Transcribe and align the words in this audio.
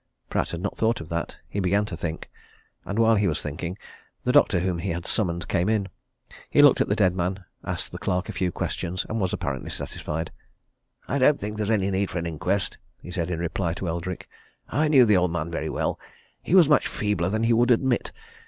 Pratt 0.31 0.49
had 0.49 0.61
not 0.63 0.75
thought 0.75 0.99
of 0.99 1.09
that 1.09 1.37
he 1.47 1.59
began 1.59 1.85
to 1.85 1.95
think. 1.95 2.27
And 2.85 2.97
while 2.97 3.17
he 3.17 3.27
was 3.27 3.39
thinking, 3.39 3.77
the 4.23 4.31
doctor 4.31 4.61
whom 4.61 4.79
he 4.79 4.89
had 4.89 5.05
summoned 5.05 5.47
came 5.47 5.69
in. 5.69 5.89
He 6.49 6.63
looked 6.63 6.81
at 6.81 6.87
the 6.87 6.95
dead 6.95 7.15
man, 7.15 7.45
asked 7.63 7.91
the 7.91 7.99
clerk 7.99 8.27
a 8.27 8.31
few 8.33 8.51
questions, 8.51 9.05
and 9.07 9.19
was 9.21 9.31
apparently 9.31 9.69
satisfied. 9.69 10.31
"I 11.07 11.19
don't 11.19 11.39
think 11.39 11.55
there's 11.57 11.69
any 11.69 11.91
need 11.91 12.09
for 12.09 12.17
an 12.17 12.25
inquest," 12.25 12.79
he 12.99 13.11
said 13.11 13.29
in 13.29 13.37
reply 13.37 13.75
to 13.75 13.87
Eldrick. 13.87 14.27
"I 14.67 14.87
knew 14.87 15.05
the 15.05 15.17
old 15.17 15.29
man 15.31 15.51
very 15.51 15.69
well 15.69 15.99
he 16.41 16.55
was 16.55 16.67
much 16.67 16.87
feebler 16.87 17.29
than 17.29 17.43
he 17.43 17.53
would 17.53 17.69
admit. 17.69 18.11